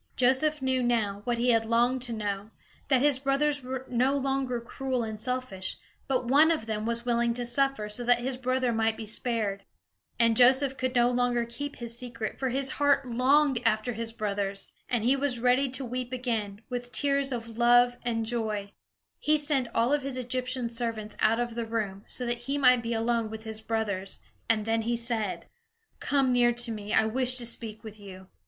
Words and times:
Joseph 0.15 0.63
knew 0.63 0.81
now, 0.81 1.21
what 1.25 1.37
he 1.37 1.51
had 1.51 1.63
longed 1.63 2.01
to 2.01 2.11
know, 2.11 2.49
that 2.87 3.03
his 3.03 3.19
brothers 3.19 3.61
were 3.61 3.85
no 3.87 4.17
longer 4.17 4.59
cruel 4.59 5.01
nor 5.05 5.15
selfish, 5.15 5.77
but 6.07 6.25
one 6.25 6.49
of 6.49 6.65
them 6.65 6.87
was 6.87 7.05
willing 7.05 7.35
to 7.35 7.45
suffer, 7.45 7.87
so 7.87 8.03
that 8.05 8.17
his 8.17 8.35
brother 8.35 8.73
might 8.73 8.97
be 8.97 9.05
spared. 9.05 9.63
And 10.17 10.35
Joseph 10.35 10.75
could 10.75 10.95
not 10.95 11.09
any 11.09 11.13
longer 11.17 11.45
keep 11.45 11.75
his 11.75 11.95
secret, 11.99 12.39
for 12.39 12.49
his 12.49 12.71
heart 12.71 13.05
longed 13.05 13.61
after 13.63 13.93
his 13.93 14.11
brothers; 14.11 14.71
and 14.89 15.03
he 15.03 15.15
was 15.15 15.37
ready 15.39 15.69
to 15.69 15.85
weep 15.85 16.11
again, 16.11 16.61
with 16.67 16.91
tears 16.91 17.31
of 17.31 17.59
love 17.59 17.95
and 18.01 18.25
joy. 18.25 18.71
He 19.19 19.37
sent 19.37 19.67
all 19.75 19.93
of 19.93 20.01
his 20.01 20.17
Egyptian 20.17 20.71
servants 20.71 21.15
out 21.19 21.39
of 21.39 21.53
the 21.53 21.67
room, 21.67 22.05
so 22.07 22.25
that 22.25 22.39
he 22.49 22.57
might 22.57 22.81
be 22.81 22.95
alone 22.95 23.29
with 23.29 23.43
his 23.43 23.61
brothers, 23.61 24.19
and 24.49 24.65
then 24.65 24.81
he 24.81 24.95
said: 24.97 25.45
"Come 25.99 26.33
near 26.33 26.53
to 26.53 26.71
me; 26.71 26.91
I 26.91 27.05
wish 27.05 27.35
to 27.35 27.45
speak 27.45 27.83
with 27.83 27.99
you." 27.99 28.29